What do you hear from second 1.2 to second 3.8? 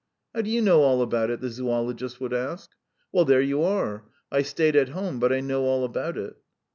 it?" the zoologist would ask. "Well, there you